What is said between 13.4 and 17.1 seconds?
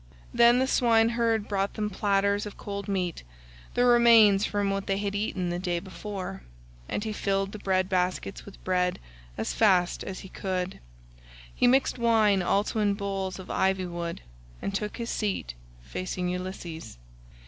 ivy wood, and took his seat facing Ulysses.